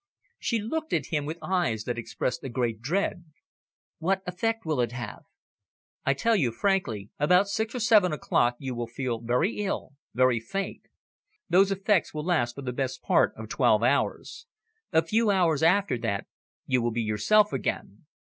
[0.39, 3.23] She looked at him with eyes that expressed a great dread.
[3.99, 5.25] "What effect will it have?"
[6.03, 10.39] "I tell you frankly, about six or seven o'clock you will feel very ill, very
[10.39, 10.87] faint.
[11.51, 14.47] Those effects will last for the best part of twelve hours.
[14.91, 16.25] A few hours after that,
[16.65, 18.07] you will be yourself again."